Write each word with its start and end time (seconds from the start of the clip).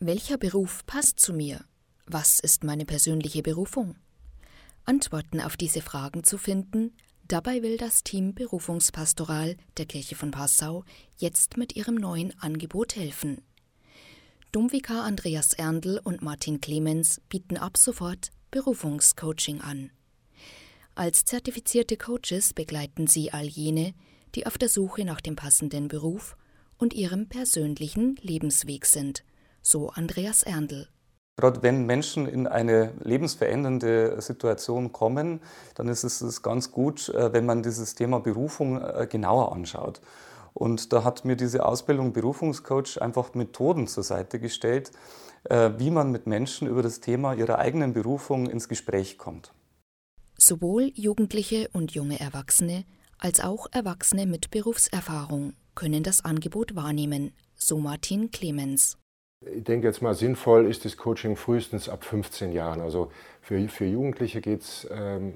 Welcher 0.00 0.38
Beruf 0.38 0.86
passt 0.86 1.18
zu 1.18 1.32
mir? 1.32 1.64
Was 2.06 2.38
ist 2.38 2.62
meine 2.62 2.84
persönliche 2.84 3.42
Berufung? 3.42 3.96
Antworten 4.84 5.40
auf 5.40 5.56
diese 5.56 5.82
Fragen 5.82 6.22
zu 6.22 6.38
finden, 6.38 6.94
dabei 7.26 7.64
will 7.64 7.78
das 7.78 8.04
Team 8.04 8.32
Berufungspastoral 8.32 9.56
der 9.76 9.86
Kirche 9.86 10.14
von 10.14 10.30
Passau 10.30 10.84
jetzt 11.16 11.56
mit 11.56 11.74
ihrem 11.74 11.96
neuen 11.96 12.32
Angebot 12.38 12.94
helfen. 12.94 13.42
Domvikar 14.52 15.02
Andreas 15.02 15.52
Erndl 15.54 16.00
und 16.04 16.22
Martin 16.22 16.60
Clemens 16.60 17.20
bieten 17.28 17.56
ab 17.56 17.76
sofort 17.76 18.30
Berufungscoaching 18.52 19.60
an. 19.62 19.90
Als 20.94 21.24
zertifizierte 21.24 21.96
Coaches 21.96 22.54
begleiten 22.54 23.08
sie 23.08 23.32
all 23.32 23.46
jene, 23.46 23.94
die 24.36 24.46
auf 24.46 24.58
der 24.58 24.68
Suche 24.68 25.04
nach 25.04 25.20
dem 25.20 25.34
passenden 25.34 25.88
Beruf 25.88 26.36
und 26.76 26.94
ihrem 26.94 27.28
persönlichen 27.28 28.14
Lebensweg 28.22 28.86
sind 28.86 29.24
so 29.62 29.90
Andreas 29.90 30.42
Erndl. 30.42 30.88
Gerade 31.36 31.62
wenn 31.62 31.86
Menschen 31.86 32.26
in 32.26 32.48
eine 32.48 32.92
lebensverändernde 33.00 34.20
Situation 34.20 34.92
kommen, 34.92 35.40
dann 35.76 35.86
ist 35.86 36.02
es 36.02 36.42
ganz 36.42 36.72
gut, 36.72 37.08
äh, 37.10 37.32
wenn 37.32 37.46
man 37.46 37.62
dieses 37.62 37.94
Thema 37.94 38.18
Berufung 38.18 38.82
äh, 38.82 39.06
genauer 39.08 39.52
anschaut. 39.52 40.00
Und 40.52 40.92
da 40.92 41.04
hat 41.04 41.24
mir 41.24 41.36
diese 41.36 41.64
Ausbildung 41.64 42.12
Berufungscoach 42.12 43.00
einfach 43.00 43.34
Methoden 43.34 43.86
zur 43.86 44.02
Seite 44.02 44.40
gestellt, 44.40 44.90
äh, 45.44 45.70
wie 45.78 45.92
man 45.92 46.10
mit 46.10 46.26
Menschen 46.26 46.66
über 46.66 46.82
das 46.82 46.98
Thema 46.98 47.34
ihrer 47.34 47.60
eigenen 47.60 47.92
Berufung 47.92 48.50
ins 48.50 48.68
Gespräch 48.68 49.16
kommt. 49.16 49.52
Sowohl 50.36 50.90
Jugendliche 50.94 51.68
und 51.72 51.92
junge 51.92 52.18
Erwachsene 52.18 52.84
als 53.18 53.38
auch 53.38 53.68
Erwachsene 53.70 54.26
mit 54.26 54.50
Berufserfahrung 54.50 55.54
können 55.76 56.02
das 56.02 56.24
Angebot 56.24 56.74
wahrnehmen, 56.74 57.32
so 57.54 57.78
Martin 57.78 58.32
Clemens. 58.32 58.97
Ich 59.40 59.64
denke 59.64 59.86
jetzt 59.86 60.02
mal, 60.02 60.14
sinnvoll 60.14 60.66
ist 60.66 60.84
das 60.84 60.96
Coaching 60.96 61.36
frühestens 61.36 61.88
ab 61.88 62.04
15 62.04 62.52
Jahren. 62.52 62.80
Also 62.80 63.12
für, 63.40 63.68
für 63.68 63.84
Jugendliche 63.84 64.40
geht 64.40 64.62
es 64.62 64.86
ähm, 64.90 65.34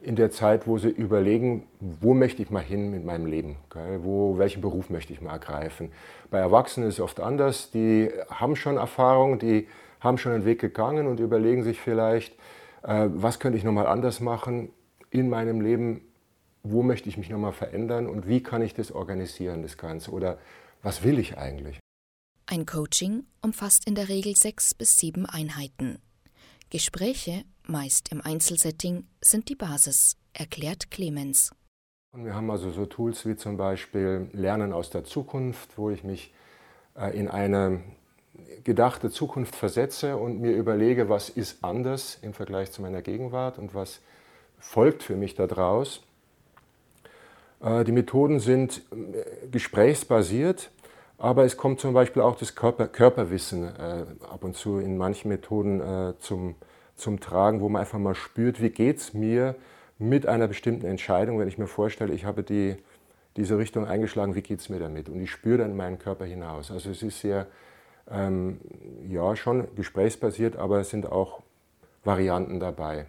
in 0.00 0.16
der 0.16 0.30
Zeit, 0.30 0.66
wo 0.66 0.78
sie 0.78 0.88
überlegen, 0.88 1.66
wo 1.80 2.14
möchte 2.14 2.42
ich 2.42 2.50
mal 2.50 2.62
hin 2.62 2.90
mit 2.90 3.04
meinem 3.04 3.26
Leben? 3.26 3.56
Wo, 3.98 4.38
welchen 4.38 4.62
Beruf 4.62 4.88
möchte 4.88 5.12
ich 5.12 5.20
mal 5.20 5.32
ergreifen? 5.32 5.92
Bei 6.30 6.38
Erwachsenen 6.38 6.88
ist 6.88 6.94
es 6.94 7.00
oft 7.00 7.20
anders. 7.20 7.70
Die 7.70 8.10
haben 8.30 8.56
schon 8.56 8.78
Erfahrung, 8.78 9.38
die 9.38 9.68
haben 10.00 10.16
schon 10.16 10.32
einen 10.32 10.46
Weg 10.46 10.60
gegangen 10.60 11.06
und 11.06 11.20
überlegen 11.20 11.64
sich 11.64 11.80
vielleicht, 11.80 12.34
äh, 12.82 13.08
was 13.12 13.40
könnte 13.40 13.58
ich 13.58 13.64
nochmal 13.64 13.86
anders 13.86 14.20
machen 14.20 14.70
in 15.10 15.28
meinem 15.28 15.60
Leben? 15.60 16.00
Wo 16.62 16.82
möchte 16.82 17.10
ich 17.10 17.18
mich 17.18 17.28
nochmal 17.28 17.52
verändern 17.52 18.06
und 18.06 18.26
wie 18.26 18.42
kann 18.42 18.62
ich 18.62 18.72
das 18.72 18.90
organisieren, 18.90 19.62
das 19.62 19.76
Ganze? 19.76 20.12
Oder 20.12 20.38
was 20.82 21.04
will 21.04 21.18
ich 21.18 21.36
eigentlich? 21.36 21.81
Ein 22.46 22.66
Coaching 22.66 23.24
umfasst 23.40 23.86
in 23.86 23.94
der 23.94 24.08
Regel 24.08 24.36
sechs 24.36 24.74
bis 24.74 24.98
sieben 24.98 25.26
Einheiten. 25.26 25.98
Gespräche, 26.70 27.44
meist 27.66 28.10
im 28.10 28.20
Einzelsetting, 28.20 29.06
sind 29.20 29.48
die 29.48 29.54
Basis, 29.54 30.16
erklärt 30.32 30.90
Clemens. 30.90 31.52
Wir 32.12 32.34
haben 32.34 32.50
also 32.50 32.70
so 32.70 32.84
Tools 32.84 33.24
wie 33.24 33.36
zum 33.36 33.56
Beispiel 33.56 34.28
Lernen 34.32 34.72
aus 34.72 34.90
der 34.90 35.04
Zukunft, 35.04 35.78
wo 35.78 35.90
ich 35.90 36.04
mich 36.04 36.34
äh, 36.96 37.16
in 37.16 37.28
eine 37.28 37.82
gedachte 38.64 39.10
Zukunft 39.10 39.54
versetze 39.54 40.16
und 40.16 40.40
mir 40.40 40.52
überlege, 40.52 41.08
was 41.08 41.30
ist 41.30 41.64
anders 41.64 42.18
im 42.22 42.34
Vergleich 42.34 42.72
zu 42.72 42.82
meiner 42.82 43.02
Gegenwart 43.02 43.58
und 43.58 43.74
was 43.74 44.00
folgt 44.58 45.02
für 45.02 45.16
mich 45.16 45.34
daraus. 45.36 46.02
Äh, 47.62 47.84
die 47.84 47.92
Methoden 47.92 48.40
sind 48.40 48.82
äh, 48.90 49.48
gesprächsbasiert 49.48 50.70
aber 51.22 51.44
es 51.44 51.56
kommt 51.56 51.78
zum 51.78 51.94
Beispiel 51.94 52.20
auch 52.20 52.36
das 52.36 52.56
Körper, 52.56 52.88
Körperwissen 52.88 53.64
äh, 53.64 54.04
ab 54.28 54.42
und 54.42 54.56
zu 54.56 54.78
in 54.78 54.96
manchen 54.96 55.28
Methoden 55.28 55.80
äh, 55.80 56.14
zum, 56.18 56.56
zum 56.96 57.20
Tragen, 57.20 57.60
wo 57.60 57.68
man 57.68 57.80
einfach 57.80 58.00
mal 58.00 58.16
spürt, 58.16 58.60
wie 58.60 58.70
geht 58.70 58.98
es 58.98 59.14
mir 59.14 59.54
mit 59.98 60.26
einer 60.26 60.48
bestimmten 60.48 60.84
Entscheidung, 60.84 61.38
wenn 61.38 61.46
ich 61.46 61.58
mir 61.58 61.68
vorstelle, 61.68 62.12
ich 62.12 62.24
habe 62.24 62.42
die, 62.42 62.76
diese 63.36 63.56
Richtung 63.56 63.86
eingeschlagen, 63.86 64.34
wie 64.34 64.42
geht 64.42 64.58
es 64.58 64.68
mir 64.68 64.80
damit? 64.80 65.08
Und 65.08 65.20
ich 65.20 65.30
spüre 65.30 65.58
dann 65.58 65.76
meinen 65.76 66.00
Körper 66.00 66.24
hinaus. 66.24 66.72
Also 66.72 66.90
es 66.90 67.04
ist 67.04 67.20
sehr, 67.20 67.46
ähm, 68.10 68.58
ja, 69.08 69.36
schon 69.36 69.72
gesprächsbasiert, 69.76 70.56
aber 70.56 70.80
es 70.80 70.90
sind 70.90 71.06
auch 71.06 71.40
Varianten 72.02 72.58
dabei. 72.58 73.06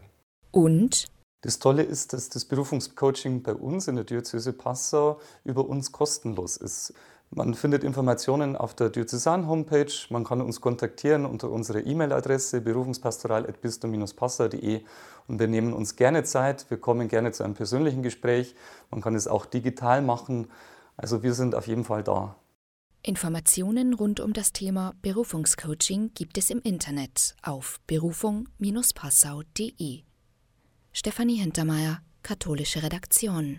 Und? 0.52 1.08
Das 1.42 1.60
Tolle 1.60 1.84
ist, 1.84 2.14
dass 2.14 2.30
das 2.30 2.46
Berufungscoaching 2.46 3.42
bei 3.42 3.54
uns 3.54 3.90
in 3.90 3.96
der 3.96 4.06
Diözese 4.06 4.54
Passau 4.54 5.20
über 5.44 5.68
uns 5.68 5.92
kostenlos 5.92 6.56
ist. 6.56 6.94
Man 7.36 7.56
findet 7.56 7.84
Informationen 7.84 8.56
auf 8.56 8.76
der 8.76 8.92
Diözesan-Homepage. 8.92 9.92
Man 10.10 10.24
kann 10.24 10.40
uns 10.40 10.62
kontaktieren 10.62 11.26
unter 11.26 11.50
unserer 11.50 11.84
E-Mail-Adresse 11.84 12.62
berufungspastoral.bistum-passau.de 12.62 14.84
und 15.28 15.40
wir 15.40 15.48
nehmen 15.48 15.74
uns 15.74 15.96
gerne 15.96 16.24
Zeit. 16.26 16.70
Wir 16.70 16.78
kommen 16.78 17.08
gerne 17.08 17.32
zu 17.32 17.44
einem 17.44 17.56
persönlichen 17.56 18.04
Gespräch. 18.04 18.54
Man 18.92 19.02
kann 19.02 19.16
es 19.16 19.28
auch 19.28 19.48
digital 19.48 20.04
machen. 20.04 20.52
Also 20.96 21.24
wir 21.24 21.34
sind 21.34 21.56
auf 21.56 21.66
jeden 21.68 21.86
Fall 21.86 22.04
da. 22.04 22.36
Informationen 23.02 23.96
rund 23.96 24.20
um 24.20 24.34
das 24.34 24.54
Thema 24.54 24.94
Berufungscoaching 25.02 26.12
gibt 26.14 26.38
es 26.38 26.52
im 26.52 26.62
Internet 26.62 27.36
auf 27.42 27.80
berufung-passau.de. 27.88 30.04
Stefanie 30.92 31.38
Hintermeier, 31.38 32.02
katholische 32.22 32.84
Redaktion. 32.84 33.58